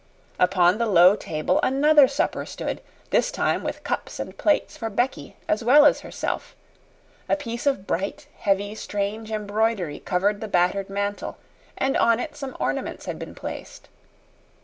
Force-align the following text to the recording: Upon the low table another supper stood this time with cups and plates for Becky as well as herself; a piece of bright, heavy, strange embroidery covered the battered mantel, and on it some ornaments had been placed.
Upon 0.39 0.79
the 0.79 0.87
low 0.87 1.15
table 1.15 1.59
another 1.61 2.07
supper 2.07 2.43
stood 2.47 2.81
this 3.11 3.31
time 3.31 3.63
with 3.63 3.83
cups 3.83 4.19
and 4.19 4.35
plates 4.35 4.75
for 4.75 4.89
Becky 4.89 5.35
as 5.47 5.63
well 5.63 5.85
as 5.85 5.99
herself; 5.99 6.55
a 7.29 7.35
piece 7.35 7.67
of 7.67 7.85
bright, 7.85 8.25
heavy, 8.39 8.73
strange 8.73 9.31
embroidery 9.31 9.99
covered 9.99 10.41
the 10.41 10.47
battered 10.47 10.89
mantel, 10.89 11.37
and 11.77 11.95
on 11.97 12.19
it 12.19 12.35
some 12.35 12.57
ornaments 12.59 13.05
had 13.05 13.19
been 13.19 13.35
placed. 13.35 13.89